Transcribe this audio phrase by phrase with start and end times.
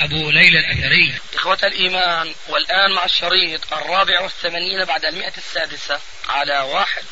[0.00, 1.14] أبو ليلى الأثري.
[1.34, 7.04] إخوة الإيمان والآن مع الشريط الرابع والثمانين بعد المئة السادسة على واحد.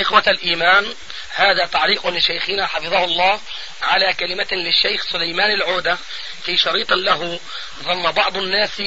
[0.00, 0.94] إخوة الإيمان
[1.34, 3.40] هذا تعليق لشيخنا حفظه الله
[3.82, 5.98] على كلمة للشيخ سليمان العودة
[6.44, 7.40] في شريط له
[7.82, 8.82] ظن بعض الناس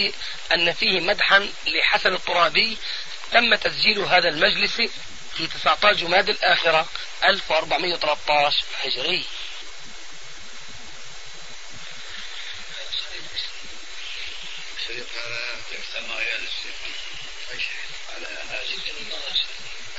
[0.53, 2.77] أن فيه مدحا لحسن الترابي
[3.31, 4.81] تم تسجيل هذا المجلس
[5.37, 6.87] في 19 جماد الآخرة
[7.23, 9.25] 1413 هجري.
[14.91, 15.61] الشريط هذا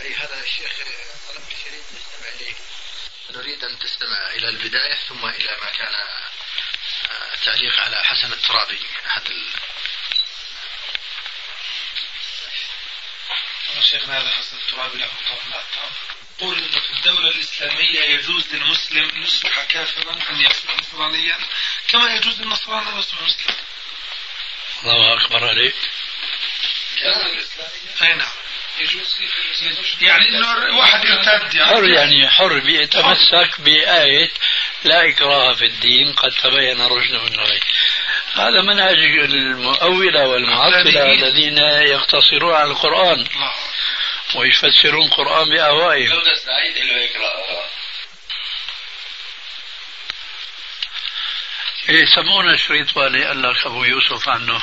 [0.00, 0.72] أي هذا الشيخ
[1.28, 2.54] طلب الشريط نستمع إليه
[3.30, 5.94] نريد أن تستمع إلى البداية ثم إلى ما كان
[7.44, 9.52] تعليق على حسن الترابي أحد ال...
[13.82, 15.10] شيخنا هذا حسن الترابي له
[16.40, 21.38] قول انه في الدولة الإسلامية يجوز للمسلم يصبح كافرا أن يصبح نصرانيا
[21.88, 23.61] كما يجوز للنصراني أن يصبح مسلما.
[24.84, 25.74] الله أكبر عليك.
[28.02, 28.28] أي نعم.
[28.80, 29.16] يجوز
[30.00, 31.70] يعني إنه واحد يرتد يعني.
[31.70, 32.58] حر يعني حر.
[32.58, 34.30] بيتمسك بآية
[34.84, 37.60] لا إكراه في الدين قد تبين الرشد من الغي
[38.34, 43.26] هذا منهج المؤولة والمعطلة الذين يقتصرون على القرآن
[44.34, 46.22] ويفسرون القرآن بأهوائهم
[52.14, 54.60] سمونا شريط والي قال لك أبو يوسف عنه.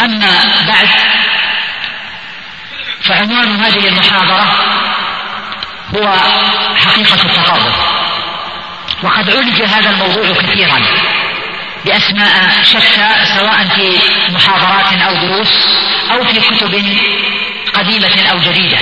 [0.00, 0.88] أما بعد
[3.02, 4.44] فعنوان هذه المحاضرة
[5.94, 6.16] هو
[6.76, 7.74] حقيقة التقرب
[9.02, 10.80] وقد عولج هذا الموضوع كثيرا
[11.84, 13.98] بأسماء شتى سواء في
[14.32, 15.52] محاضرات أو دروس
[16.10, 16.98] أو في كتب
[17.74, 18.78] قديمة أو جديدة.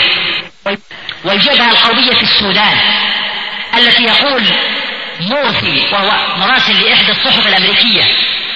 [1.24, 2.78] والجبهة القومية في السودان
[3.78, 4.42] التي يقول
[5.20, 8.04] مورثي وهو مراسل لإحدى الصحف الأمريكية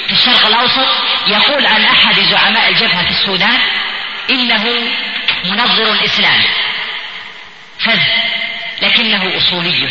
[0.06, 0.88] في الشرق الأوسط
[1.26, 3.58] يقول عن أحد زعماء الجبهة في السودان
[4.30, 4.64] إنه
[5.44, 6.48] منظر إسلامي
[7.78, 8.00] فذ
[8.82, 9.88] لكنه أصولي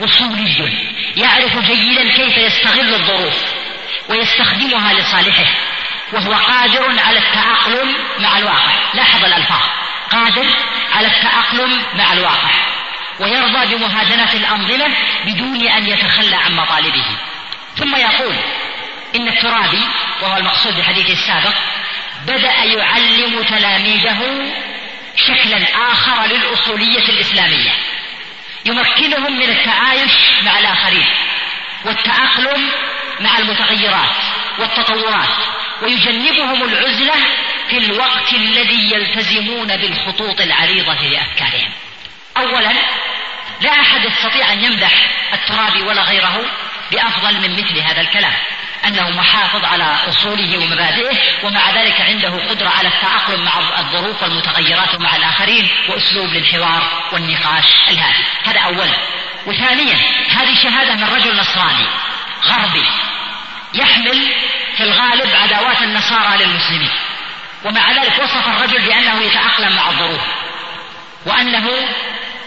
[0.00, 0.92] أصولي.
[1.16, 3.34] يعرف جيدا كيف يستغل الظروف
[4.08, 5.54] ويستخدمها لصالحه
[6.12, 8.72] وهو قادر على التأقلم مع الواقع.
[8.94, 9.62] لاحظ الألفاظ.
[10.10, 10.46] قادر
[10.92, 12.50] على التأقلم مع الواقع.
[13.20, 14.96] ويرضى بمهادنة الأنظمة
[15.26, 17.04] بدون أن يتخلى عن مطالبه.
[17.76, 18.36] ثم يقول
[19.16, 19.82] إن الترابي
[20.22, 21.54] وهو المقصود بحديثه السابق
[22.26, 24.52] بدأ يعلم تلاميذه
[25.16, 27.72] شكلا آخر للأصولية الإسلامية.
[28.66, 30.12] يمكنهم من التعايش
[30.42, 31.06] مع الآخرين
[31.84, 32.70] والتأقلم
[33.20, 34.16] مع المتغيرات
[34.58, 35.28] والتطورات
[35.82, 37.14] ويجنبهم العزلة
[37.68, 41.72] في الوقت الذي يلتزمون بالخطوط العريضة لأفكارهم.
[42.36, 42.72] أولا
[43.60, 44.92] لا أحد يستطيع أن يمدح
[45.32, 46.44] الترابي ولا غيره
[46.92, 48.32] بأفضل من مثل هذا الكلام
[48.86, 55.16] أنه محافظ على أصوله ومبادئه ومع ذلك عنده قدرة على التأقلم مع الظروف والمتغيرات ومع
[55.16, 56.82] الآخرين وأسلوب للحوار
[57.12, 58.24] والنقاش الهادي.
[58.44, 58.96] هذا أولا.
[59.46, 59.96] وثانيا
[60.30, 61.86] هذه شهادة من رجل نصراني
[62.44, 62.86] غربي
[63.74, 64.34] يحمل
[64.76, 66.90] في الغالب عداوات النصارى للمسلمين.
[67.64, 70.22] ومع ذلك وصف الرجل بأنه يتأقلم مع الظروف
[71.26, 71.70] وأنه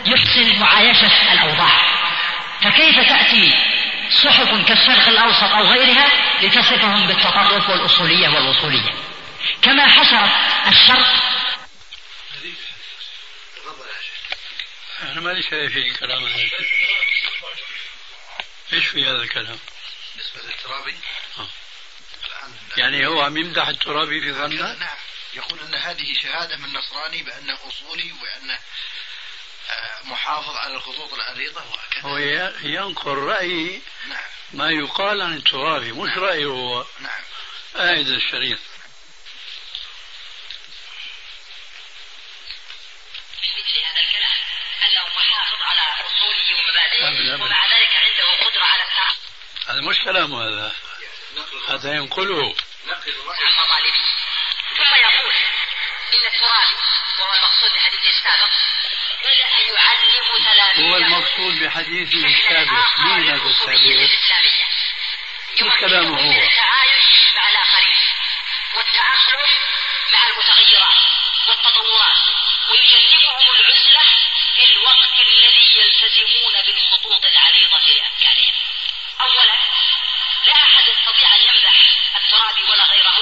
[0.05, 1.95] يحسن معايشة الأوضاع
[2.61, 3.53] فكيف تأتي
[4.23, 6.07] صحف كالشرق الأوسط أو غيرها
[6.41, 8.93] لتصفهم بالتطرف والأصولية والوصولية
[9.61, 10.31] كما حشرت
[10.67, 11.35] الشرق
[15.01, 16.49] أنا مالي شايف في كلام هذا
[18.73, 19.59] إيش في هذا الكلام؟
[20.15, 20.95] بالنسبة للترابي
[21.39, 21.47] آه.
[22.77, 24.97] يعني هو عم يمدح الترابي في ظنه؟ نعم
[25.33, 28.59] يقول أن هذه شهادة من نصراني بأنه أصولي وأنه
[30.03, 32.01] محافظ على الخطوط العريضة وهكذا.
[32.01, 32.17] هو
[32.63, 34.17] ينقل رأي نعم.
[34.53, 36.85] ما يقال عن الترابي مش رأيه هو.
[36.99, 37.23] نعم.
[37.75, 38.59] آيد الشريط
[43.43, 44.37] مثل هذا الكلام
[44.83, 47.43] أنه محافظ على أصوله ومبادئه.
[47.43, 49.15] ومع ذلك عنده قدرة على التعامل
[49.67, 50.75] هذا مش كلامه هذا.
[51.67, 52.55] هذا ينقله.
[52.85, 54.03] نقل عن مطالبه
[54.77, 55.33] ثم يقول
[56.13, 56.75] إن الترابي
[57.19, 58.51] وهو المقصود بحديثه السابق.
[59.19, 64.65] بدأ يعلم تلاميذه هو المقصود بحديثه السابق مين هذا السابق؟ الإسلامية
[65.79, 66.31] كلامه هو.
[66.31, 67.97] التعايش مع الآخرين
[68.75, 69.51] والتأقلم
[70.13, 71.01] مع المتغيرات
[71.47, 72.17] والتطورات
[72.69, 74.05] ويجنبهم العزلة
[74.55, 78.55] في الوقت الذي يلتزمون بالخطوط العريضة لأفكارهم
[79.21, 79.57] أولا
[80.45, 81.75] لا أحد يستطيع أن يمدح
[82.15, 83.17] الترابي ولا غيره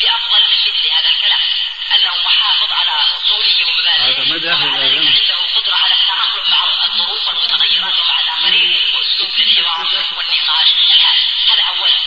[0.00, 1.61] بأفضل من مثل هذا الكلام.
[2.02, 7.98] أنه محافظ على أصوله ومبادئه هذا مدح ولا؟ عنده قدرة على التأقلم مع الظروف والمتغيرات
[7.98, 11.50] ومع الآخرين وأسلوب في الحوار والنقاش الهادف.
[11.50, 12.00] هذا أولا.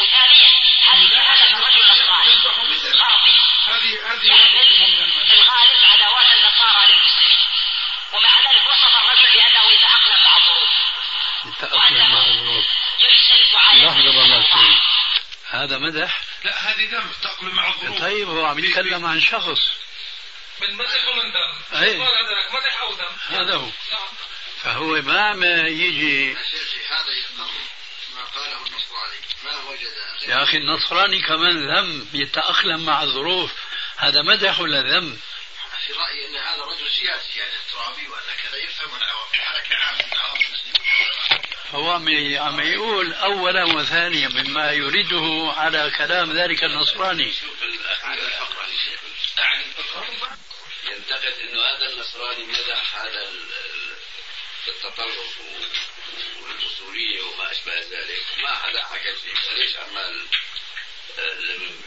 [0.00, 0.48] وثانيا
[0.92, 2.44] هذه هذا الرجل الصالح
[3.68, 4.58] غربي هذه هذه
[5.28, 7.48] في الغالب عداوات النصارى للمسلمين.
[8.12, 10.72] ومع ذلك وصف الرجل بأنه يتأقلم مع الظروف.
[11.46, 12.66] يتأقلم مع الظروف.
[13.00, 14.02] يحسن لحظة.
[14.42, 14.80] سيدي.
[15.50, 18.00] هذا مدح لا هذه ذنب تأكل مع الظروف.
[18.00, 19.60] طيب هو عم يتكلم عن شخص.
[20.60, 21.98] من مدح ومن ذم أي.
[22.52, 23.66] مدح أو ذم هذا هو.
[23.66, 24.08] نعم.
[24.62, 27.50] فهو ما عم يجي يا شيخي هذا يقر
[28.14, 33.52] ما قاله النصراني ما وجد يا أخي النصراني كمان ذم يتأقلم مع الظروف.
[33.96, 35.18] هذا مدح ولا ذم.
[35.86, 39.28] في رأيي أن هذا رجل سياسي يعني الترابي وأن كذا يفهم العوام.
[39.34, 40.06] حركة عامة
[41.72, 42.08] هو عم
[42.38, 47.32] عم يقول أولا وثانيا مما يريده على كلام ذلك النصراني.
[49.38, 49.64] يعني
[50.84, 53.96] ينتقد إنه هذا النصراني مدح هذا ال- ال-
[54.68, 55.40] التطرف
[56.42, 58.24] والاصوليه وما أشبه ذلك.
[58.42, 60.26] ما حدا حكى شيء فليش عمال
[61.18, 61.82] لم-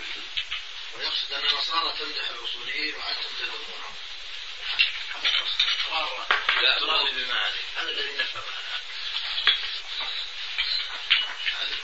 [0.95, 2.29] ويقصد أن النصارى تمدح
[3.39, 3.95] تذمونهم
[5.15, 6.25] هذا قصد إقرار
[6.61, 6.77] لا،
[7.77, 8.43] هذا الذي نفهم
[11.61, 11.81] هذه الفقرة الثانية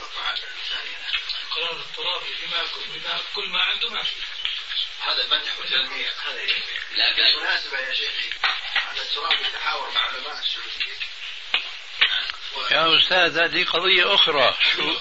[1.55, 2.61] قرار الترابي بما
[2.95, 4.15] بما كل ما عنده ماشي
[5.05, 6.41] هذا المدح والتنمية هذا.
[6.95, 8.29] لا بالمناسبة يا شيخي
[8.91, 10.95] أن الترابي يتحاور مع علماء السعودية
[12.55, 14.55] و- يا أستاذ هذه قضية أخرى.
[14.75, 14.93] شو,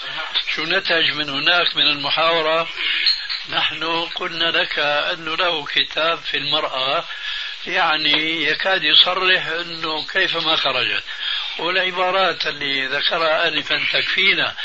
[0.55, 2.69] شو نتج من هناك من المحاورة؟
[3.49, 7.05] نحن قلنا لك أنه له كتاب في المرأة
[7.67, 11.05] يعني يكاد يصرح أنه كيفما خرجت.
[11.59, 14.57] والعبارات اللي ذكرها آنفا تكفينا.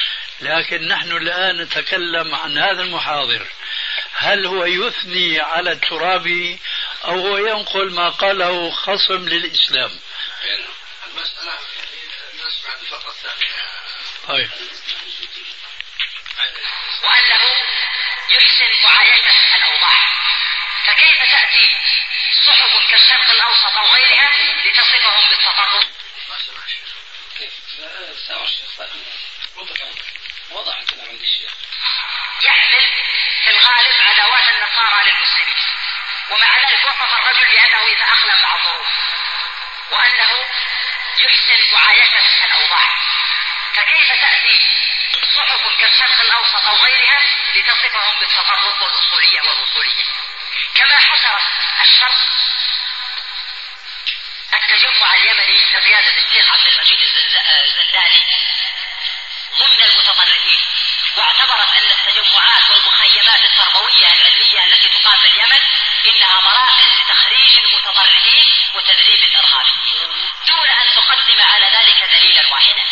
[0.41, 3.47] لكن نحن الآن نتكلم عن هذا المحاضر
[4.13, 6.59] هل هو يثني على الترابي
[7.05, 9.99] أو هو ينقل ما قاله خصم للإسلام
[11.07, 13.53] المسألة يعني نسمع الفقرة الثانية
[14.27, 14.49] طيب
[17.03, 17.41] وأنه
[18.37, 19.99] يحسن معايشة الأوضاع
[20.85, 21.69] فكيف تأتي
[22.45, 24.31] صحف كالشرق الأوسط أو غيرها
[24.65, 25.85] لتصفهم بالتطرف
[26.29, 26.65] ما سمع
[29.55, 31.51] وضع كلام عند الشيخ
[32.41, 32.91] يحمل
[33.43, 35.55] في الغالب عداوات النصارى للمسلمين.
[36.29, 38.87] ومع ذلك وصف الرجل بأنه يتأقلم مع الظروف
[39.91, 40.31] وأنه
[41.19, 42.89] يحسن معايشة الأوضاع
[43.75, 44.59] فكيف تأتي
[45.35, 47.21] صحف كالشرق الأوسط أو غيرها
[47.55, 50.03] لتصفهم بالتطرف والأصولية والوصولية؟
[50.75, 51.43] كما حشرت
[51.81, 52.17] الشرق
[54.53, 56.99] التجمع اليمني بقيادة الشيخ عبد المجيد
[57.63, 58.25] الزنداني
[59.59, 60.59] ضمن المتطرفين.
[61.17, 65.61] واعتبرت أن التجمعات والمخيمات التربوية العلمية التي تقام في اليمن
[66.05, 70.09] إنها مراكز لتخريج المتطرفين وتدريب الارهابيين
[70.47, 72.83] دون أن تقدم على ذلك دليلا واحدا.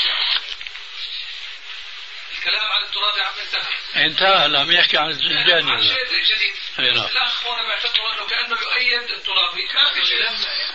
[2.38, 4.06] الكلام عن التراب عم ينتهي.
[4.06, 5.96] انتهى لم يحكي عن الزنجاني عن هذا.
[5.96, 7.06] شيء جديد نعم.
[7.06, 10.30] الأخ هنا بيعتبروا أنه كأنه يؤيد الترابي ما في شيء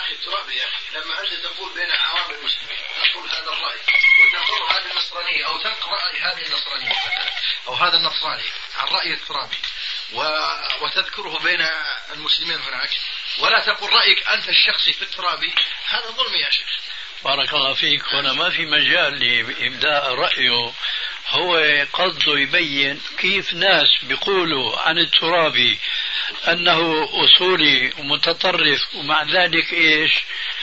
[0.08, 2.78] أخي الترابي يا أخي لما أنت تقول بين عوام المسلمين
[3.12, 3.80] تقول هذا الرأي
[4.20, 7.32] وتقول هذه النصرانية أو تنقل راي هذه النصرانية مثلا
[7.66, 8.42] أو هذا النصراني
[8.76, 9.56] عن رأي الترابي.
[10.80, 11.66] وتذكره بين
[12.12, 12.90] المسلمين هناك.
[13.38, 15.54] ولا تقول رأيك أنت الشخصي في الترابي
[15.88, 16.68] هذا ظلم يا شيخ.
[17.24, 18.02] بارك الله فيك.
[18.14, 20.72] هنا ما في مجال لإبداء رأيه.
[21.30, 21.56] هو
[21.92, 25.78] قصده يبين كيف ناس بيقولوا عن الترابي
[26.48, 30.12] أنه أصولي ومتطرف ومع ذلك إيش؟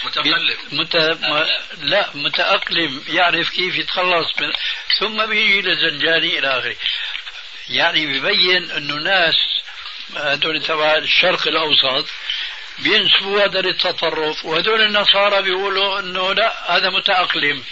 [0.06, 0.96] متقلب مت...
[0.96, 1.46] م...
[1.82, 4.52] لا متأقلم يعرف كيف يتخلص من
[5.00, 6.76] ثم بيجي لزنجاني إلى آخره.
[7.70, 9.36] يعني بيبين أنه ناس
[10.16, 12.10] هذول تبع الشرق الأوسط
[12.80, 17.64] بينسبوا هذا للتطرف وهذول النصارى بيقولوا إنه لا هذا متأقلم.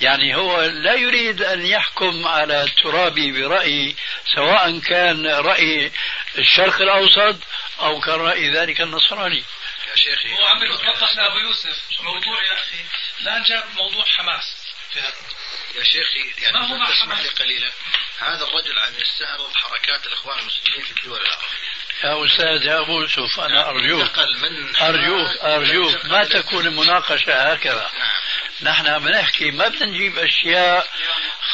[0.00, 3.96] يعني هو لا يريد أن يحكم على الترابي برأي
[4.34, 5.92] سواء كان رأي
[6.38, 7.36] الشرق الأوسط
[7.80, 9.44] أو كان رأي ذلك النصراني.
[9.90, 10.34] يا شيخي.
[10.34, 12.84] هو عم يوضح لأبو يوسف موضوع يا أخي.
[13.22, 14.63] الان جاب موضوع حماس.
[14.96, 17.70] يا شيخي يعني ما هو تسمح؟ لي قليلا.
[18.18, 21.74] هذا الرجل عم يستعرض حركات الإخوان المسلمين في الدول العربية.
[22.04, 24.00] يا أستاذ يا أبو يوسف أنا أرجوك.
[24.00, 26.04] انتقل من أرجوك أرجوك.
[26.04, 27.90] ما تكون المناقشه هكذا.
[27.98, 28.24] نعم.
[28.62, 30.88] نحن بنحكي ما بدنا نجيب أشياء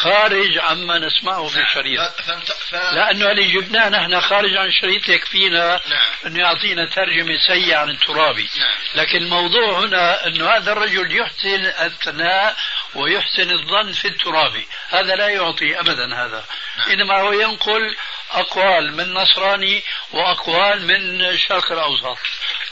[0.00, 2.00] خارج عما نسمعه في الشريط
[2.72, 6.00] لأنه اللي جبناه نحن خارج عن الشريط يكفينا نعم.
[6.26, 8.50] أنه يعطينا ترجمة سيئة عن الترابي.
[8.56, 8.70] نعم.
[8.94, 12.56] لكن الموضوع هنا أنه هذا الرجل يحسن الثناء
[12.94, 16.44] ويحسن الظن في الترابي هذا لا يعطي أبدا هذا.
[16.78, 16.90] نعم.
[16.90, 17.96] إنما هو ينقل
[18.30, 19.82] أقوال من نصراني
[20.12, 22.18] وأقوال من الشرق الأوسط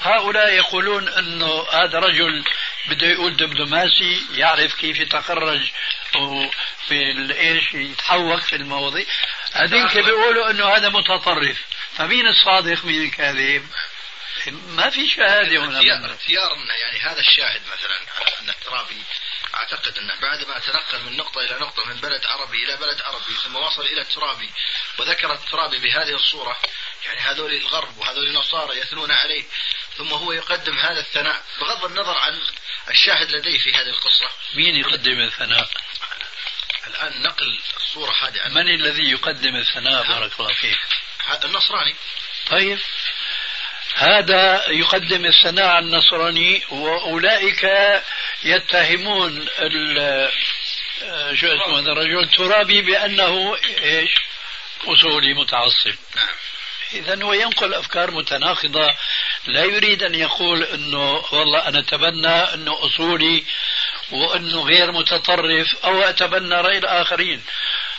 [0.00, 2.44] هؤلاء يقولون أنه هذا رجل
[2.88, 5.70] بده يقول دبلوماسي يعرف كيف يتخرج
[6.16, 9.06] وفي إيش يتحوك في المواضيع.
[9.52, 11.58] هذيك بيقولوا إنه هذا متطرف.
[11.96, 13.66] فمين الصادق؟ مين الكاذب؟
[14.68, 15.78] ما في شهادة هنا.
[15.78, 17.96] اختيار اختيار يعني هذا الشاهد مثلا
[18.40, 19.02] أن الترابي
[19.58, 23.34] أعتقد انه بعد ما تنقل من نقطة إلى نقطة من بلد عربي إلى بلد عربي
[23.34, 24.50] ثم وصل إلى الترابي
[24.98, 26.58] وذكر الترابي بهذه الصورة
[27.06, 29.44] يعني هذول الغرب وهذول النصارى يثنون عليه
[29.96, 32.40] ثم هو يقدم هذا الثناء بغض النظر عن
[32.90, 35.70] الشاهد لديه في هذه القصة مين يقدم الثناء؟
[36.86, 40.78] الآن نقل الصورة هذه عن من الذي يقدم الثناء بارك الله فيك؟
[41.26, 41.94] هذا النصراني
[42.50, 42.78] طيب
[43.94, 47.64] هذا يقدم الثناء على النصراني وأولئك
[48.44, 49.46] يتهمون
[51.34, 54.10] شو اسمه هذا الرجل الترابي بأنه إيش؟
[54.86, 55.94] اصولي متعصب.
[56.16, 56.28] نعم.
[56.94, 58.94] اذا هو ينقل أفكار متناقضة
[59.46, 63.44] لا يريد أن يقول إنه والله أنا أتبنى إنه أصولي
[64.10, 67.42] وإنه غير متطرف أو أتبنى رأي الآخرين.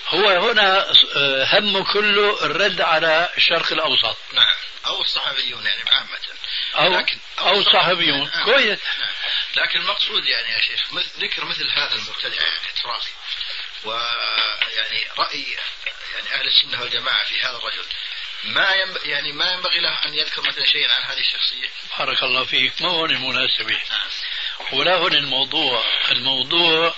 [0.09, 4.17] هو هنا آه، همه كله الرد على الشرق الأوسط.
[4.33, 4.55] نعم.
[4.85, 6.19] أو الصحفيون يعني عامة.
[6.75, 8.45] أو لكن أو, أو الصحفيون نعم.
[8.45, 8.79] كويس.
[8.99, 9.09] نعم.
[9.57, 12.69] لكن المقصود يعني يا شيخ ذكر مثل هذا المبتدع يعني
[13.83, 15.57] ويعني رأي
[16.13, 17.85] يعني أهل السنة والجماعة في هذا الرجل
[18.43, 21.69] ما ينبغي يعني ما ينبغي له أن يذكر مثلا شيئا عن هذه الشخصية.
[21.99, 23.79] بارك الله فيك، ما هون المناسبه.
[23.89, 24.09] نعم.
[24.71, 26.95] ولا هون الموضوع، الموضوع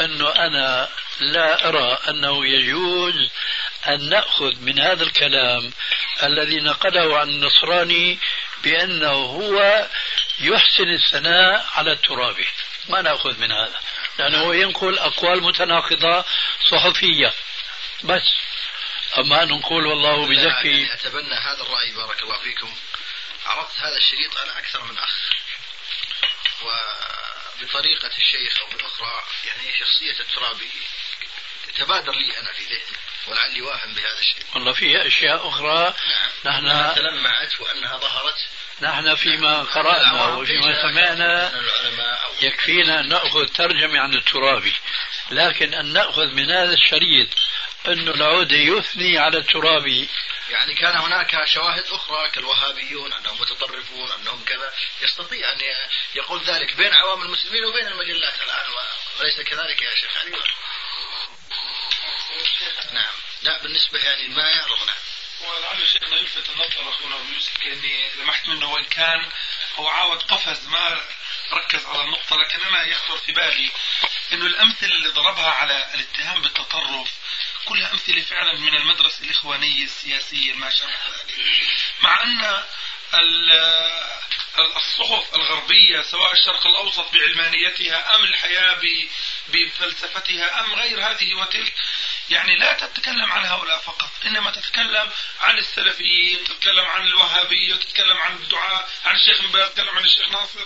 [0.00, 0.88] أنه أنا
[1.20, 3.14] لا أرى أنه يجوز
[3.86, 5.72] أن نأخذ من هذا الكلام
[6.22, 8.18] الذي نقله عن النصراني
[8.62, 9.88] بأنه هو
[10.40, 12.48] يحسن الثناء على الترابي،
[12.88, 13.80] ما نأخذ من هذا،
[14.18, 16.24] لأنه هو ينقل أقوال متناقضة
[16.70, 17.34] صحفية.
[18.02, 18.22] بس.
[19.18, 20.68] أما أن نقول والله بزكي.
[20.68, 22.74] يعني أتبنى هذا الرأي بارك الله فيكم.
[23.46, 25.32] عرضت هذا الشريط أنا أكثر من أخ.
[26.62, 30.70] وبطريقة الشيخ أو بالأخرى يعني شخصية الترابي.
[31.76, 34.44] تبادر لي أنا في ذهني ولعلي واهم بهذا الشيء.
[34.54, 35.94] والله في أشياء أخرى
[36.44, 36.66] نعم.
[36.66, 38.36] نحن تلمعت وأنها ظهرت.
[38.80, 39.66] نحن فيما نعم.
[39.66, 41.52] قرأنا وفيما سمعنا
[42.42, 44.74] يكفينا أن نأخذ ترجمة عن الترابي
[45.30, 47.28] لكن أن نأخذ من هذا الشريط
[47.86, 50.08] أن العود يثني على الترابي
[50.50, 54.72] يعني كان هناك شواهد أخرى كالوهابيون أنهم متطرفون أنهم كذا.
[55.02, 55.58] يستطيع أن
[56.14, 58.66] يقول ذلك بين عوام المسلمين وبين المجلات الآن
[59.20, 60.32] وليس كذلك يا شيخ علي؟
[62.92, 63.14] نعم.
[63.42, 64.96] لا بالنسبة يعني ما يعرض نعم
[65.40, 69.30] ولعل شيخنا يلفت النظر أخونا أبو يوسف كأني لمحت منه وإن كان
[69.76, 71.00] هو عاود قفز ما
[71.52, 73.70] ركز على النقطة لكن أنا يخطر في بالي
[74.32, 77.10] أنه الأمثلة اللي ضربها على الاتهام بالتطرف
[77.64, 81.38] كلها أمثلة فعلا من المدرسة الإخوانية السياسية ما شابه ذلك.
[82.00, 82.64] مع أن
[84.76, 88.80] الصحف الغربية سواء الشرق الأوسط بعلمانيتها أم الحياة
[89.48, 91.74] بفلسفتها أم غير هذه وتلك
[92.30, 95.10] يعني لا تتكلم عن هؤلاء فقط إنما تتكلم
[95.40, 100.60] عن السلفيين تتكلم عن الوهابية تتكلم عن الدعاء عن الشيخ باز تتكلم عن الشيخ ناصر.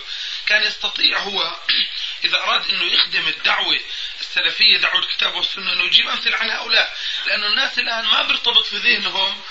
[0.45, 1.55] كان يستطيع هو
[2.25, 3.79] إذا أراد أنه يخدم الدعوة
[4.19, 6.97] السلفية دعوة الكتاب والسنة أنه يجيب أمثلة عن هؤلاء.
[7.25, 9.41] لأن الناس الآن ما بيرتبط في ذهنهم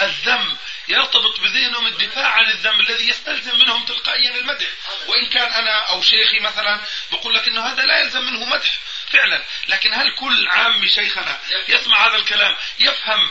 [0.00, 0.56] الذم
[0.88, 4.66] يرتبط بذهنهم الدفاع عن الذم الذي يستلزم منهم تلقائيا المدح.
[5.06, 6.80] وإن كان أنا أو شيخي مثلا
[7.12, 8.78] بقول لك أنه هذا لا يلزم منه مدح
[9.14, 9.42] فعلا.
[9.68, 13.30] لكن هل كل عام شيخنا يسمع هذا الكلام يفهم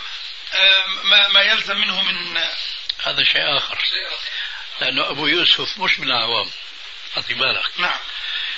[1.03, 2.37] ما, ما يلزم منه من
[3.03, 3.77] هذا شيء آخر.
[4.81, 6.49] لأنه أبو يوسف مش من العوام.
[7.15, 7.79] خذي بالك.
[7.79, 7.99] نعم.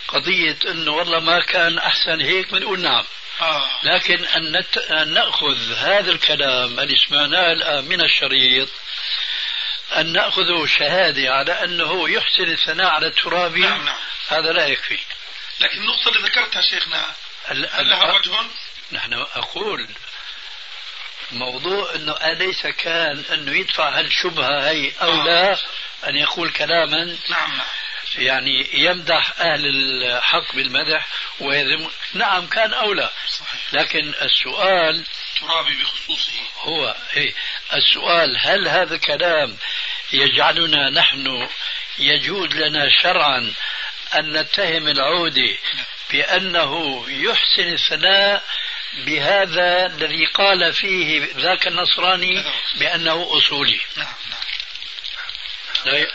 [0.07, 3.05] قضية أنه والله ما كان أحسن هيك بنقول نعم.
[3.41, 3.69] آه.
[3.83, 4.77] لكن أن, نت...
[4.77, 8.69] أن نأخذ هذا الكلام اللي سمعناه الآن من الشريط
[9.95, 13.97] أن نأخذه شهادة على أنه يحسن الثناء على الترابي نعم نعم.
[14.27, 14.99] هذا لا يكفي.
[15.59, 17.05] لكن النقطة اللي ذكرتها شيخنا
[17.45, 18.31] هل لها وجه؟
[18.91, 19.87] نحن أقول
[21.31, 25.23] موضوع أنه أليس كان أنه يدفع هالشبهة هي أو آه.
[25.25, 25.57] لا
[26.07, 27.67] أن يقول كلاما نعم نعم
[28.17, 31.07] يعني يمدح أهل الحق بالمدح
[31.39, 33.61] ويذم نعم كان أولى صحيح.
[33.73, 35.05] لكن السؤال
[35.39, 37.33] ترابي بخصوصه هو إيه
[37.73, 39.57] السؤال هل هذا الكلام
[40.13, 41.49] يجعلنا نحن
[41.99, 43.53] يجوز لنا شرعا
[44.19, 45.57] أن نتهم العودة
[46.11, 48.43] بأنه يحسن الثناء
[48.93, 52.43] بهذا الذي قال فيه ذاك النصراني
[52.75, 53.79] بأنه أصولي.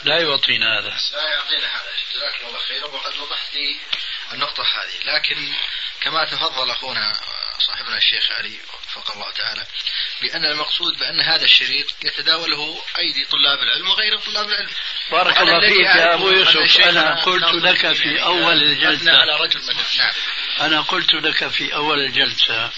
[0.04, 0.96] لا يعطينا هذا.
[1.12, 1.90] لا يعطينا هذا.
[2.14, 2.86] جزاك الله خيرا.
[2.86, 3.76] وقد وضحت لي
[4.32, 5.14] النقطة هذه.
[5.14, 5.52] لكن
[6.00, 7.12] كما تفضل أخونا
[7.58, 8.58] صاحبنا الشيخ علي
[8.96, 9.66] وفق الله تعالى
[10.22, 14.70] بأن المقصود بأن هذا الشريط يتداوله أيدي طلاب العلم وغير طلاب العلم.
[15.10, 16.80] بارك الله فيك يا أبو يوسف.
[16.80, 19.20] أنا قلت لك في أول الجلسة.
[19.20, 19.60] على رجل
[19.98, 20.12] نعم
[20.60, 22.70] أنا قلت لك في أول الجلسة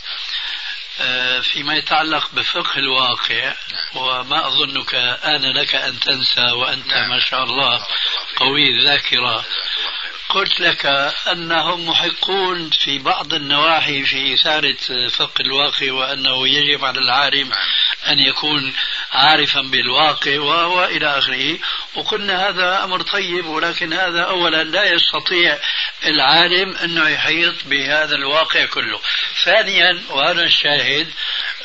[1.43, 3.55] فيما يتعلق بفقه الواقع
[3.95, 4.95] وما أظنك
[5.25, 7.09] آن لك أن تنسى وأنت نعم.
[7.09, 7.87] ما شاء الله.
[8.37, 9.45] قوي الذاكرة
[10.29, 10.87] قلت لك
[11.33, 17.51] أنهم محقون في بعض النواحي في إثارة فقه الواقع وأنه يجب على العالم.
[18.09, 18.73] أن يكون
[19.13, 21.59] عارفا بالواقع وهو إلى آخره
[21.95, 25.59] وقلنا هذا أمر طيب ولكن هذا أولا لا يستطيع
[26.05, 29.01] العالم أنه يحيط بهذا الواقع كله
[29.45, 31.13] ثانيا وهذا الشاهد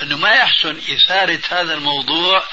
[0.01, 2.44] أنه ما يحسن إثارة هذا الموضوع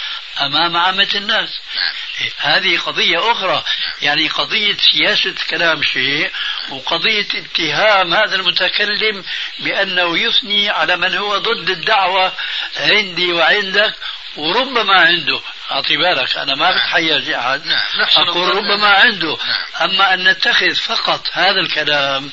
[0.41, 1.49] أمام عامة الناس
[1.79, 3.65] نعم هذه قضية أخرى
[4.03, 6.31] يعني قضية سياسة كلام شيء
[6.71, 9.25] وقضية اتهام هذا المتكلم
[9.59, 12.33] بأنه يثني على من هو ضد الدعوة
[12.77, 13.95] عندي وعندك
[14.37, 16.79] وربما عنده أعطي بالك أنا ما نعم.
[16.79, 18.01] بتحيز أحد نعم.
[18.01, 19.07] نحسن أقول ربما نعم.
[19.07, 19.91] عنده نعم.
[19.91, 22.31] أما أن نتخذ فقط هذا الكلام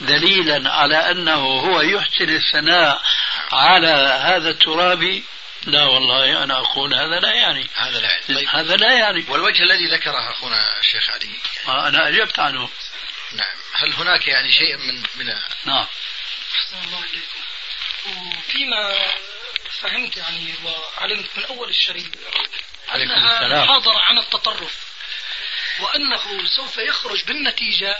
[0.00, 3.02] دليلا على أنه هو يحسن الثناء
[3.52, 5.24] على هذا الترابي
[5.66, 7.66] لا والله أنا أقول هذا لا يعني.
[7.74, 8.34] هذا لا يعني.
[8.34, 8.48] طيب.
[8.48, 9.24] هذا لا يعني.
[9.28, 11.30] والوجه الذي ذكره أخونا الشيخ علي؟
[11.66, 12.68] ما أنا أجبت عنه.
[13.32, 13.56] نعم.
[13.72, 15.26] هل هناك يعني شيء من من
[15.64, 15.86] نعم.
[16.54, 17.40] أحسن الله إليكم.
[18.38, 18.94] وفيما
[19.80, 22.06] فهمت يعني وعلمت من أول الشريط
[22.88, 23.98] عليكم أنها السلام.
[23.98, 24.76] عن التطرف
[25.80, 27.98] وأنه سوف يخرج بالنتيجة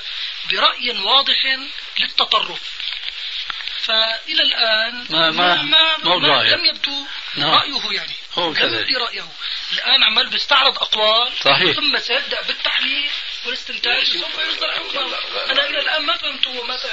[0.51, 1.59] برأي واضح
[1.99, 2.61] للتطرف.
[3.85, 6.45] فإلى الآن ما- ما- ما, ما ظاهر.
[6.57, 7.51] لم يبدو نعم.
[7.51, 8.13] رأيه يعني.
[8.39, 8.81] هو لم كذلك.
[8.81, 9.29] يبدي رأيه.
[9.73, 11.77] الآن عمال بيستعرض أقوال صحيح.
[11.77, 13.11] ثم سيبدأ بالتحليل
[13.47, 14.05] والاستنتاج.
[14.05, 15.19] سوف يصدر حكما
[15.53, 16.91] أنا إلى الآن ما فهمت هو ماذا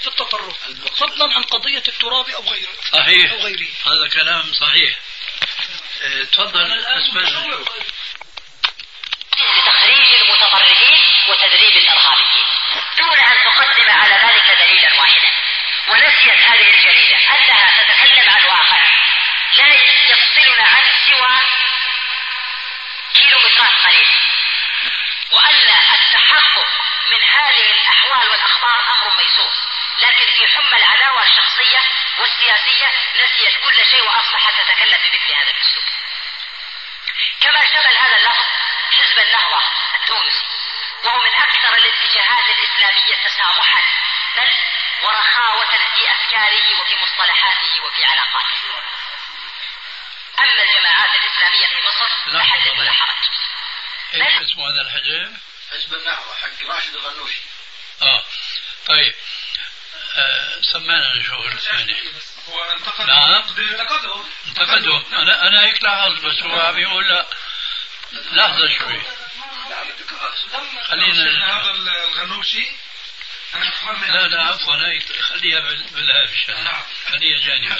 [0.00, 0.56] في التطرف
[0.96, 2.72] فضلا عن قضية التراب أو غيره.
[2.92, 3.32] صحيح.
[3.32, 3.66] أو غيره.
[3.86, 4.98] هذا كلام صحيح.
[6.02, 7.74] آه، تفضل متشوق.
[9.38, 12.44] لتخريج المتطرفين وتدريب الارهابيين
[12.98, 15.28] دون أن تقدم على ذلك دليلا واحدا.
[15.90, 17.16] ونسيت هذه الجريدة.
[17.16, 18.80] أنها تتكلم عن واقع.
[19.52, 19.74] لا
[20.08, 21.40] يفصلنا عنه سوى
[23.14, 24.18] كيلومترات قليله
[25.30, 26.68] وأن التحقق
[27.10, 29.52] من هذه الأحوال والأخبار أمر ميسور.
[29.98, 31.82] لكن في حمى العداوة الشخصية
[32.18, 35.84] والسياسية نسيت كل شيء وأصبحت تتكلم بمثل هذا الأسلوب.
[37.40, 38.46] كما شمل هذا اللفظ
[38.92, 39.62] حزب النهضة
[39.94, 40.44] التونسي
[41.04, 43.82] وهو من أكثر الاتجاهات الإسلامية تسامحا.
[44.36, 44.52] بل
[45.02, 48.82] ورخاوة في أفكاره وفي مصطلحاته وفي علاقاته.
[50.38, 53.28] أما الجماعات الإسلامية في مصر لا ولا حرج.
[54.14, 55.36] إيش اسمه هذا الحزب؟
[55.70, 57.40] حزب النهضة حق راشد الغنوشي.
[58.02, 58.24] آه.
[58.86, 59.14] طيب.
[60.16, 61.96] آه سمعنا نشوف الثاني.
[62.48, 63.44] هو انتقد نعم.
[63.58, 64.24] انتقده.
[64.46, 67.26] انتقدوا أنا أنا هيك لاحظ بس هو عم يقول لا.
[68.12, 69.02] لحظة شوي.
[70.88, 72.70] خلينا هذا الغنوشي
[74.08, 74.74] لا لا عفوا
[75.22, 76.82] خليها بال- بالهامش نعم.
[77.10, 77.76] خليها جانبا.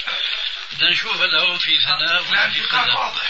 [0.72, 3.22] بدنا نشوف هل هو في ثناء لا ولا في انتقاد قدر واضح.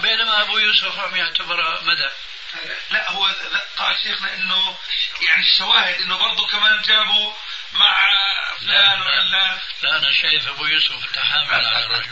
[0.00, 2.10] بينما أبو يوسف عم يعتبرها مدح
[2.90, 3.34] لا هو
[3.76, 4.76] قال شيخنا إنه
[5.28, 7.32] يعني الشواهد إنه برضه كمان جابوا
[7.72, 8.00] مع
[8.60, 9.04] فلان لا.
[9.06, 9.58] ولا.
[9.82, 12.10] لا أنا شايف أبو يوسف تحامل على الرجل.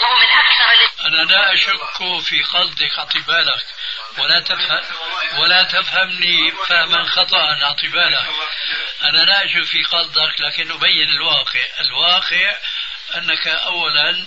[0.00, 3.66] وهو من الاتجاهات أنا لا أشك في قصدك اعطي بالك
[4.18, 4.84] ولا تفهم
[5.38, 8.26] ولا تفهمني فهما خطأ أعطي بالك
[9.02, 11.64] أنا لا اشك في قصدك لكن أبين الواقع.
[11.80, 12.56] الواقع
[13.16, 14.26] أنك اولا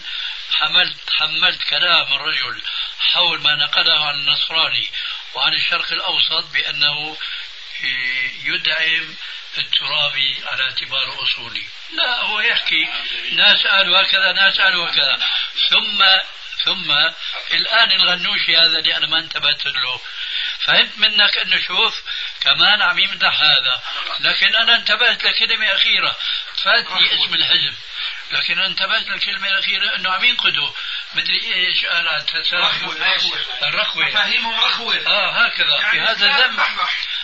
[0.51, 2.61] حملت حملت كلام الرجل
[2.99, 4.89] حول ما نقله عن النصراني
[5.33, 7.17] وعن الشرق الأوسط بأنه
[8.43, 9.15] يدعم
[9.57, 11.65] الترابي على اعتباره أصولي.
[11.93, 12.87] لا هو يحكي
[13.31, 15.19] ناس قالوا هكذا ناس قالوا هكذا.
[15.69, 16.03] ثم
[16.65, 16.91] ثم
[17.53, 20.01] الآن الغنوشي هذا اللي أنا ما انتبهت له.
[20.59, 22.01] فهمت منك انه شوف
[22.41, 23.81] كمان عم يمدح هذا.
[24.19, 26.17] لكن أنا انتبهت لكلمة أخيرة.
[26.63, 27.73] فاتني اسم الحزب
[28.31, 30.71] لكن أنا انتبهت للكلمة الأخيرة إنه عم ينقدوا.
[31.13, 33.45] مدري إيش قال عن رخوة.
[33.63, 35.07] الرخوه مفاهيمهم رخوة.
[35.07, 35.79] آه هكذا.
[35.81, 36.59] يعني هذا ذم.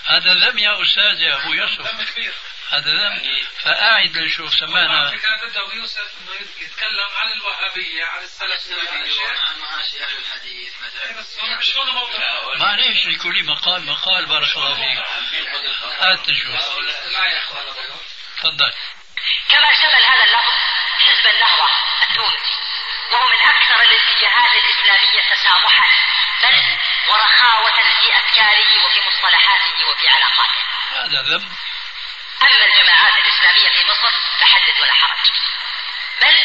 [0.06, 1.82] هذا ذم يا أستاذ يا أبو يوسف.
[1.82, 2.34] دم كبير.
[2.76, 9.28] هذا ذم فقاعد لنشوف سمانا كان بده يوسف إنه يتكلم عن الوهابية عن السلفية.
[9.28, 15.06] عن مآسي أهل الحديث مثلا موضوع معليش لكل مقال مقال بارك الله فيك.
[16.00, 16.62] هات نشوف
[18.38, 18.74] تفضل.
[19.50, 20.54] كما شمل هذا اللفظ
[21.00, 21.70] حزب النهضة
[22.10, 22.56] التونسي
[23.12, 25.88] وهو من أكثر الاتجاهات الإسلامية تسامحا
[26.44, 26.78] بل
[27.10, 30.62] ورخاوة في أفكاره وفي مصطلحاته وفي علاقاته.
[30.92, 31.52] هذا ذنب.
[32.42, 35.30] أما الجماعات الإسلامية في مصر فحدث ولا حرج.
[36.22, 36.40] بل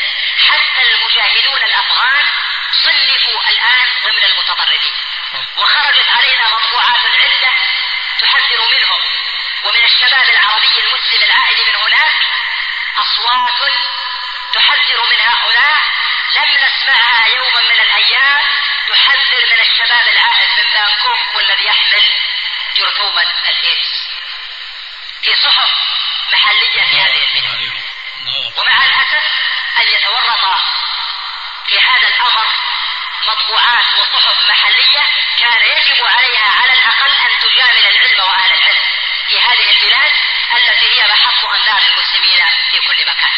[0.48, 2.26] حتى المجاهدون الأفغان
[2.85, 4.94] صنفوا الآن ضمن المتطرفين.
[5.57, 7.53] وخرجت علينا مطبوعات عدة
[8.20, 9.00] تحذر منهم.
[9.64, 12.14] ومن الشباب العربي المسلم العائد من هناك
[12.96, 13.72] أصوات
[14.55, 15.83] تحذر من هؤلاء.
[16.31, 18.44] لم نسمعها يوما من الأيام
[18.88, 22.05] تحذر من الشباب العائد من بانكوك والذي يحمل
[22.76, 24.00] جرثومة الإيدز.
[25.22, 25.70] في صحف
[26.33, 27.85] محلية في هذه البلاد
[28.56, 29.24] ومع الأسف
[29.78, 30.61] أن يتورط
[31.66, 32.46] في هذا الأمر
[33.26, 35.00] مطبوعات وصحف محلية
[35.38, 38.80] كان يجب عليها على الأقل أن تجامل العلم وأهل العلم
[39.28, 40.12] في هذه البلاد
[40.56, 43.30] التي هي محط أنظار المسلمين في كل مكان.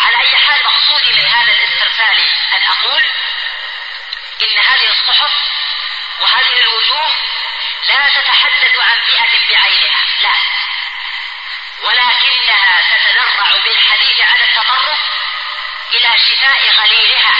[0.00, 3.02] على أي حال مقصودي من هذا الاسترسال أن أقول
[4.42, 5.32] إن هذه الصحف
[6.20, 7.14] وهذه الوجوه
[7.88, 10.04] لا تتحدث عن فئة بعينها.
[10.20, 10.59] لا.
[11.82, 14.98] ولكنها تتذرع بالحديث عن التطرف
[15.92, 17.34] إلى شفاء غليلها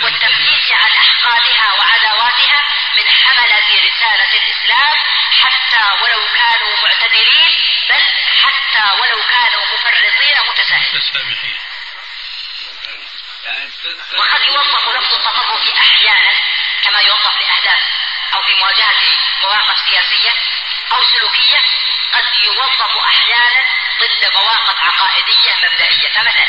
[0.00, 2.64] والتنفيس عن أحقادها وعداواتها
[2.96, 4.96] من حملة رسالة الإسلام
[5.42, 8.02] حتى ولو كانوا معتدلين بل
[8.42, 11.56] حتى ولو كانوا مفرطين متساهلين.
[14.18, 16.32] وقد يوظف لفظ التطرف أحيانا
[16.82, 17.80] كما يوظف لأهداف
[18.34, 20.34] أو في مواجهة مواقف سياسية
[20.92, 21.60] أو سلوكية
[22.12, 23.62] قد يوظف أحيانا
[24.00, 26.08] ضد مواقف عقائدية مبدئية.
[26.08, 26.46] فمثلا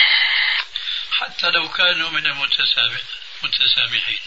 [1.11, 4.19] حتى لو كانوا من المتسامحين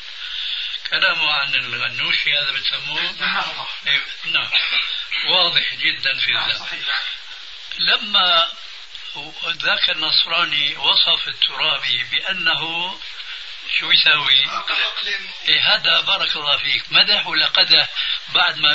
[0.91, 3.01] كلامه عن الغنوشي هذا بسموه
[3.87, 4.51] إيه، نعم.
[5.27, 6.85] واضح جدا في ذلك.
[7.79, 8.49] لما
[9.47, 12.95] ذاك النصراني وصف الترابي بأنه
[13.79, 14.45] شو يساوي؟
[15.49, 16.85] إيه هذا بارك الله فيك.
[16.91, 17.89] مدح ولا قدح؟
[18.29, 18.75] بعد ما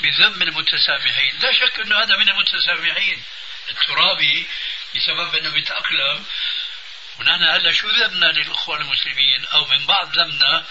[0.00, 1.38] بذم المتسامحين.
[1.42, 3.22] لا شك أنه هذا من المتسامحين.
[3.70, 4.46] الترابي
[4.96, 6.24] بسبب أنه بيتأقلم.
[7.20, 10.64] ونحن هلأ شو ذمنا للإخوان المسلمين؟ أو من بعض ذمنا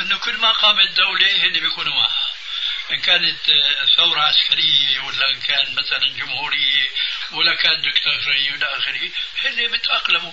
[0.00, 2.32] أنه كل ما قامت دولة هن بيكونوا معها.
[2.92, 3.38] إن كانت
[3.96, 6.88] ثورة عسكرية ولا إن كان مثلا جمهورية
[7.32, 9.10] ولا كان دكتاتورية إلى آخره
[9.42, 10.32] هن بيتأقلموا.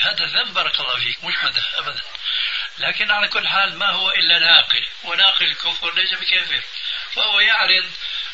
[0.00, 2.02] هذا ذنب بارك الله فيك مش مدح أبدا.
[2.78, 6.62] لكن على كل حال ما هو إلا ناقل وناقل الكفر ليس بكافر.
[7.12, 7.90] فهو يعرض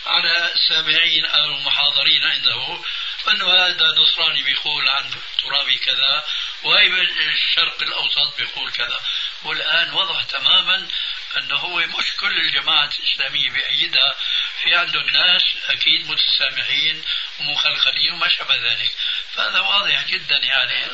[0.06, 2.82] على السامعين أو المحاضرين عنده
[3.28, 5.10] أنه هذا نصراني بيقول عن
[5.42, 6.24] ترابي كذا
[6.62, 9.00] وهي الشرق الأوسط بيقول كذا.
[9.44, 10.88] والآن وضح تماما
[11.36, 14.14] أنه هو مش كل الجماعات الإسلامية بأيدها
[14.62, 17.04] في عنده الناس أكيد متسامحين
[17.40, 18.90] ومخلخلين وما شابه ذلك.
[19.36, 20.86] فهذا واضح جدا يعني.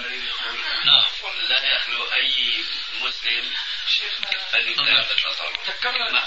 [0.85, 1.05] نعم.
[1.49, 2.65] لا يخلو أي
[3.01, 3.55] مسلم
[4.77, 5.05] نعم.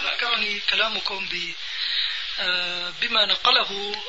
[0.04, 1.54] ذكرني كلامكم ب
[2.39, 4.04] آه، بما نقله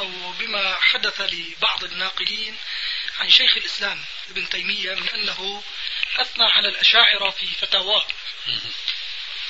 [0.00, 2.56] أو بما حدث لبعض الناقلين
[3.18, 5.62] عن شيخ الإسلام ابن تيمية من أنه
[6.16, 8.06] أثنى على الأشاعرة في فتاواه.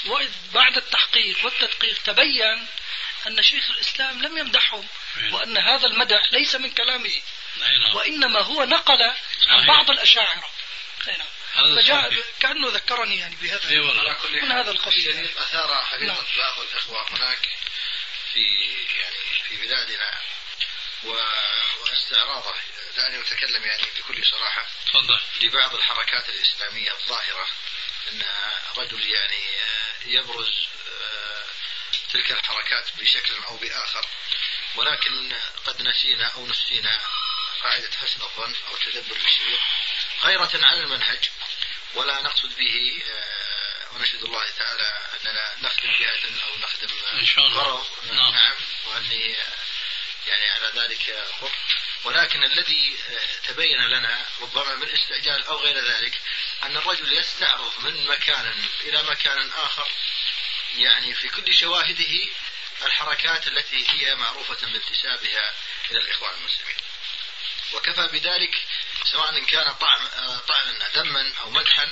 [0.07, 2.67] وبعد التحقيق والتدقيق تبين
[3.27, 4.89] أن شيخ الإسلام لم يمدحهم
[5.33, 7.13] وأن هذا المدح ليس من كلامه.
[7.13, 7.23] نعم.
[7.95, 9.03] وإنما هو نقل
[9.49, 10.51] عن بعض الأشاعرة.
[11.07, 11.27] نعم.
[11.77, 13.71] فجاء كأنه ذكرني يعني بهذا.
[14.43, 16.25] من هذا القبيل أثار حقيقة نعم.
[16.39, 17.49] بعض الإخوة هناك
[18.33, 18.45] في
[19.01, 19.17] يعني
[19.49, 20.21] في بلادنا.
[21.81, 22.55] واستعراضه.
[22.97, 25.21] دعني أتكلم يعني بكل صراحة تفضل.
[25.41, 27.49] لبعض الحركات الإسلامية الظاهرة.
[28.13, 28.23] أن
[28.77, 29.45] رجل يعني
[30.07, 31.45] يبرز آه،
[32.13, 34.07] تلك الحركات بشكل أو بآخر.
[34.75, 35.33] ولكن
[35.67, 37.01] قد نسينا أو نسينا
[37.63, 39.61] قاعدة حسن الظن أو تدبر الشيء
[40.23, 41.31] غيرة على المنهج
[41.95, 46.89] ولا نقصد به آه، ونشهد الله تعالى أننا نخدم جهة أو نخدم
[47.39, 48.55] غرض نعم, نعم.
[48.87, 49.37] وأني
[50.27, 51.53] يعني على ذلك خط
[52.05, 56.21] ولكن الذي آه، تبين لنا ربما من استعجال أو غير ذلك
[56.63, 59.89] أن الرجل يستعرض من مكان إلى مكان آخر
[60.77, 62.29] يعني في كل شواهده
[62.83, 65.55] الحركات التي هي معروفة بانتسابها
[65.91, 66.77] إلى الإخوان المسلمين.
[67.73, 68.65] وكفى بذلك
[69.05, 71.89] سواء كان طعن آه، طعنا ذما أو مدحا.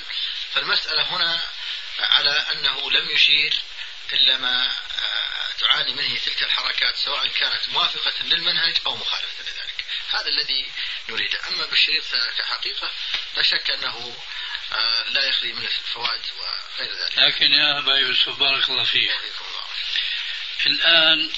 [0.53, 1.41] فالمسألة هنا
[1.99, 3.53] على أنه لم يشير
[4.13, 9.85] إلا ما آه، تعاني منه تلك الحركات سواء كانت موافقة للمنهج أو مخالفة لذلك.
[10.13, 10.71] هذا الذي
[11.09, 12.03] نريده أما بالشريط
[12.37, 12.91] كحقيقة
[13.35, 14.17] لا شك أنه
[14.71, 17.17] آه، لا يخلي من الفوائد وغير ذلك.
[17.17, 19.11] لكن يا أبا يوسف بارك الله فيك.
[20.65, 21.31] الآن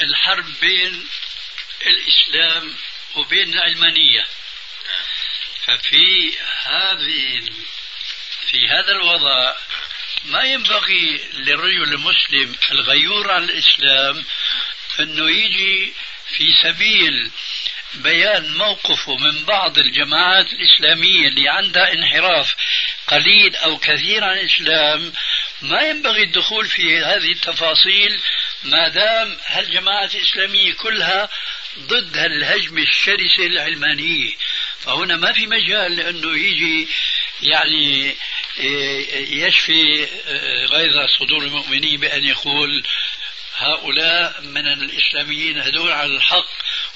[0.00, 1.08] الحرب بين
[1.86, 2.76] الإسلام
[3.16, 4.24] وبين العلمانية
[5.66, 7.42] ففي هذه
[8.50, 9.56] في هذا الوضع
[10.24, 14.24] ما ينبغي للرجل المسلم الغيور عن الإسلام
[15.00, 15.92] أنه يجي
[16.36, 17.30] في سبيل
[17.94, 22.54] بيان موقفه من بعض الجماعات الإسلامية اللي عندها انحراف
[23.06, 25.12] قليل أو كثير عن الإسلام.
[25.62, 28.20] ما ينبغي الدخول في هذه التفاصيل
[28.62, 31.28] ما دام هالجماعات الإسلامية كلها
[31.78, 34.32] ضد هالهجمة الشرسة العلمانية.
[34.80, 36.88] فهنا ما في مجال لأنه يجي
[37.42, 38.16] يعني
[38.58, 42.82] إيه، يشفي إيه، غيظ صدور المؤمنين بأن يقول
[43.56, 46.48] هؤلاء من الإسلاميين هدول على الحق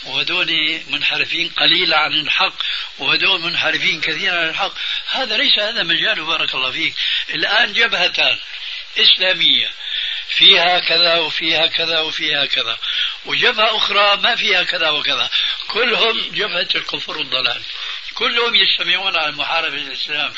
[0.04, 2.54] وهدول منحرفين قليلا عن الحق
[2.98, 4.72] وهدول منحرفين كثيرا عن الحق.
[5.10, 6.94] هذا ليس هذا مجاله بارك الله فيك.
[7.34, 8.38] الآن جبهتان
[8.98, 9.70] إسلامية.
[10.30, 12.78] فيها كذا وفيها كذا وفيها كذا.
[13.26, 15.30] وجبهة أخرى ما فيها كذا وكذا.
[15.68, 17.62] كلهم جبهة الكفر والضلال.
[18.14, 20.32] كلهم يجتمعون على محاربة الإسلام.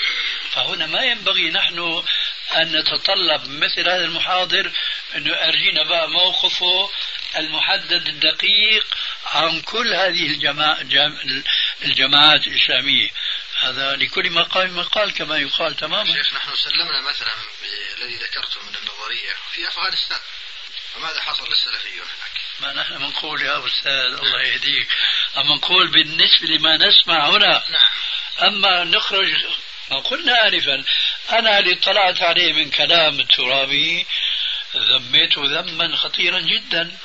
[0.50, 2.04] فهنا ما ينبغي نحن
[2.56, 4.70] أن نتطلب مثل هذا المحاضر
[5.16, 6.90] أنه أرجينا بقى موقفه
[7.36, 8.86] المحدد الدقيق
[9.26, 10.78] عن كل هذه الجماع
[11.82, 13.10] الجماعات الإسلامية.
[13.62, 16.12] هذا لكل مقام مقال كما يقال تماما.
[16.14, 20.18] شيخ نحن سلمنا مثلا بالذي ذكرته من النظرية في أفغانستان
[20.94, 24.88] فماذا حصل للسلفيون هناك؟ ما نحن بنقول يا أستاذ الله يهديك.
[25.36, 27.64] أما نقول بالنسبة لما نسمع هنا.
[27.68, 27.90] نعم.
[28.42, 29.34] أما نخرج
[29.90, 30.84] ما قلنا آنفا
[31.30, 34.06] أنا اللي اطلعت عليه من كلام الترابي
[34.76, 36.96] ذميته ذما خطيرا جدا.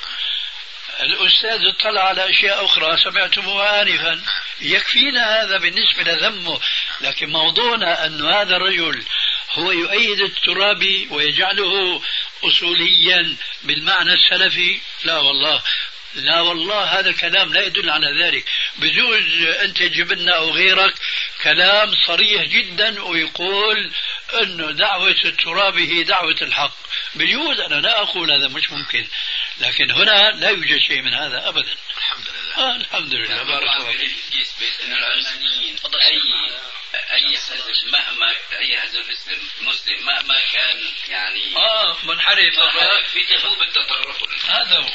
[1.02, 4.20] الأستاذ اطلع على أشياء أخرى سمعتموها آنفا.
[4.60, 6.60] يكفينا هذا بالنسبة لذمه.
[7.00, 9.04] لكن موضوعنا أن هذا الرجل
[9.52, 12.02] هو يؤيد الترابي ويجعله
[12.44, 14.80] أصوليا بالمعنى السلفي.
[15.04, 15.62] لا والله.
[16.14, 18.44] لا والله هذا الكلام لا يدل على ذلك.
[18.76, 20.94] بجوز أنت تجيب لنا أو غيرك
[21.42, 23.92] كلام صريح جدا ويقول
[24.42, 26.76] أنه دعوة التراب هي دعوة الحق.
[27.14, 29.06] بجوز أنا لا أقول هذا مش ممكن.
[29.60, 31.76] لكن هنا لا يوجد شيء من هذا أبدا.
[31.96, 34.16] الحمد لله آه الحمد لله بارك الله فيك.
[35.94, 36.22] أي
[37.12, 39.04] أي حزب مهما أي حزب
[39.60, 42.54] مسلم مهما كان يعني آه منحرف
[43.12, 44.88] في جنوب التطرف هذا هو.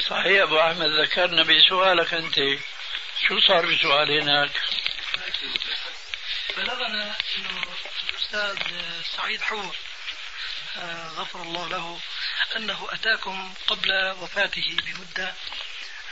[0.00, 2.36] صحيح أبو أحمد ذكرنا بسؤالك أنت.
[3.28, 4.50] شو صار بسؤال هناك؟
[6.56, 7.62] بلغنا إنه
[8.08, 8.56] الأستاذ
[9.16, 9.76] سعيد حور
[10.76, 12.00] آه، غفر الله له.
[12.56, 15.34] أنه أتاكم قبل وفاته بمدة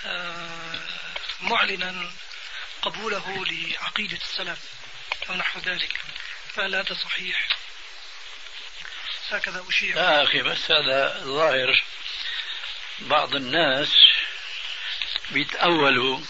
[0.06, 0.80] آه،
[1.40, 2.12] معلنا
[2.82, 4.58] قبوله لعقيدة السلف
[5.30, 6.00] أو نحو ذلك.
[6.54, 7.48] فهل هذا صحيح؟
[9.30, 11.82] هكذا اشير لا أخي بس هذا ظاهر
[12.98, 13.88] بعض الناس
[15.30, 16.20] بيتأولوا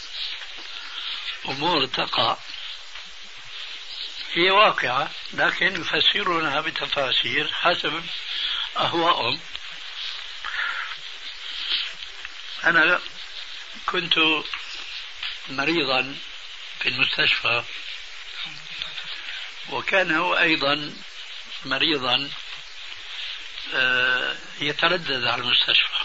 [1.49, 2.37] أمور تقع.
[4.33, 8.05] هي واقعة لكن يفسرونها بتفاسير حسب
[8.77, 9.41] أهوائهم.
[12.65, 13.01] أنا
[13.87, 14.19] كنت
[15.49, 16.17] مريضا
[16.81, 17.63] في المستشفى
[19.71, 20.95] وكان هو أيضا
[21.65, 22.31] مريضا
[23.75, 26.05] آه، يتردد على المستشفى.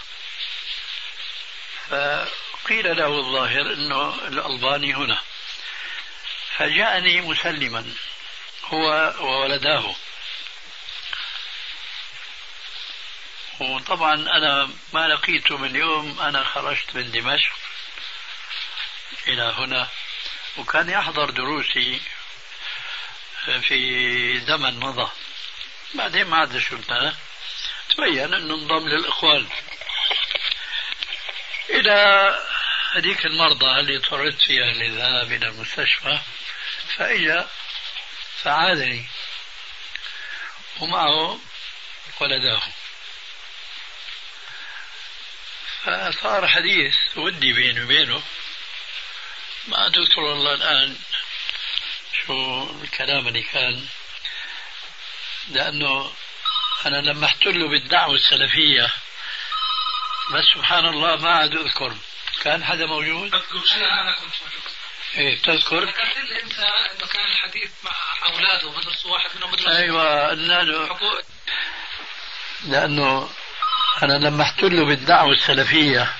[1.88, 5.20] فقيل له الظاهر إنه الألباني هنا.
[6.56, 7.92] فجاءني مسلما
[8.64, 9.96] هو وولداه.
[13.60, 17.52] وطبعا أنا ما لقيته من يوم أنا خرجت من دمشق
[19.28, 19.88] إلى هنا
[20.56, 22.00] وكان يحضر دروسي
[23.62, 25.10] في زمن مضى.
[25.94, 27.14] بعدين ما عاد شفناه
[27.90, 29.48] تبين إنه انضم للإخوان.
[31.70, 32.38] إلى
[32.92, 36.18] هذيك المرضى اللي اضطررت فيها للذهاب إلى المستشفى
[36.96, 37.48] فإجا
[38.42, 39.06] فعادني
[40.80, 41.38] ومعه
[42.20, 42.62] ولداه
[46.10, 48.22] فصار حديث ودي بيني وبينه.
[49.68, 50.96] ما أذكر والله الآن
[52.12, 53.86] شو الكلام اللي كان.
[55.48, 56.12] لأنه
[56.86, 58.90] أنا لما احتل بالدعوة السلفية
[60.34, 61.96] بس سبحان الله ما عاد اذكر
[62.42, 63.62] كان حدا موجود؟ أذكر.
[63.76, 64.72] أنا أنا كنت موجود
[65.16, 67.92] إيه تذكر؟ ذكرت لي أنت انه كان الحديث مع
[68.26, 71.22] أولاده بدرسوا واحد منهم بدرس أيوه له
[72.64, 73.30] لأنه
[74.02, 76.12] أنا لما احتل بالدعوة السلفية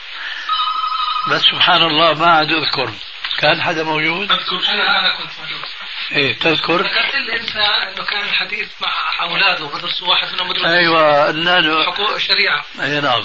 [1.30, 2.90] بس سبحان الله ما عاد أذكر.
[3.38, 5.64] كان حدا موجود؟ اذكر أنا أنا كنت موجود.
[6.12, 11.30] إيه تذكر؟ ذكرت لي انت إنه كان الحديث مع أولاده بدرسوا واحد منهم بدرس أيوه
[11.30, 12.64] له حقوق الشريعة.
[12.80, 13.24] اي نعم.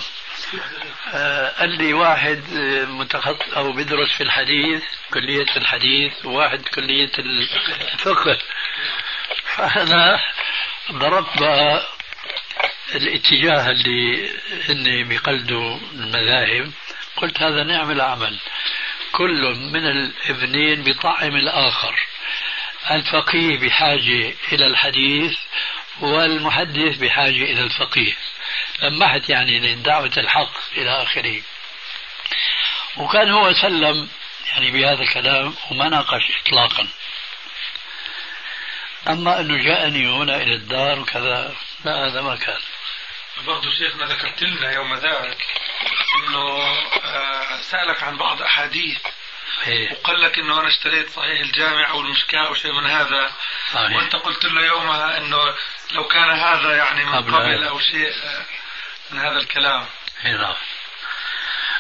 [1.13, 8.37] آه، قال لي واحد آه، متخصص أو بيدرس في الحديث كلية الحديث وواحد كلية الفقه.
[9.55, 10.19] فأنا
[10.91, 11.87] ضربت بقى
[12.95, 14.29] الاتجاه اللي
[14.69, 16.71] هن بيقلدوا المذاهب
[17.17, 18.39] قلت هذا نعم العمل.
[19.11, 22.07] كل من الابنين بطعم الآخر.
[22.91, 25.37] الفقيه بحاجة إلى الحديث
[25.99, 28.13] والمحدث بحاجة إلى الفقيه.
[28.81, 31.41] لمحت يعني لدعوة الحق إلى آخره.
[32.97, 34.09] وكان هو سلم
[34.51, 36.87] يعني بهذا الكلام وما ناقش إطلاقا.
[39.07, 42.59] أما أنه جاءني هنا إلى الدار وكذا لا هذا ما كان.
[43.41, 45.37] برضو شيخنا ذكرت لنا يوم ذاك
[46.17, 46.61] إنه
[47.03, 48.99] آه، سألك عن بعض أحاديث.
[49.91, 53.31] وقال لك إنه أنا اشتريت صحيح الجامع أو المشكاة أو شيء من هذا
[53.73, 53.95] صحيح.
[53.95, 55.37] وأنت قلت له يومها إنه
[55.91, 57.63] لو كان هذا يعني من قبل قبل.
[57.63, 58.45] أو شيء آه،
[59.11, 59.85] من هذا الكلام
[60.25, 60.55] إيه نعم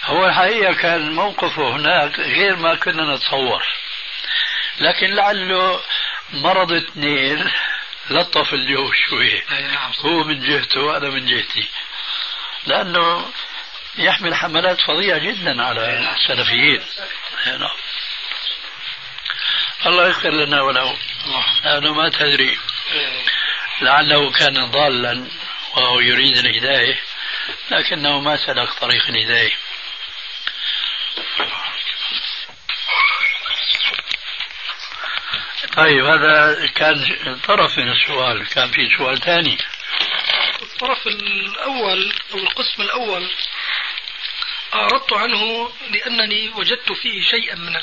[0.03, 3.63] هو الحقيقة كان موقفه هناك غير ما كنا نتصور
[4.79, 5.81] لكن لعله
[6.33, 7.51] مرض اثنين
[8.09, 11.69] لطف الجو شوية نعم هو من جهته وأنا من جهتي.
[12.65, 13.31] لأنه
[13.97, 16.83] يحمل حملات فظيعة جدا على السلفيين.
[17.47, 17.77] إيه نعم.
[19.85, 20.97] الله يغفر لنا وله.
[21.63, 22.57] لأنه ما تدري.
[23.81, 25.27] لعله كان ضالا
[25.73, 26.99] وهو يريد الهداية
[27.71, 29.51] لكنه ما سلك طريق الهداية
[35.77, 37.05] طيب هذا كان
[37.47, 39.57] طرف من السؤال كان في سؤال ثاني.
[40.61, 43.29] الطرف الأول أو القسم الأول
[44.75, 47.75] أعرضت عنه لأنني وجدت فيه شيئا من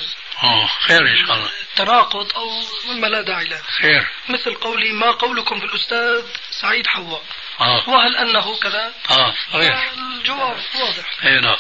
[0.42, 1.50] آه خير إن شاء الله.
[1.62, 2.50] التناقض أو
[2.88, 3.62] مما لا داعي له.
[3.80, 4.06] خير.
[4.28, 7.22] مثل قولي ما قولكم في الأستاذ سعيد حواء؟
[7.60, 7.88] آه.
[7.88, 9.92] وهل أنه كذا؟ آه صحيح.
[9.98, 11.24] الجواب واضح.
[11.24, 11.56] أي نعم.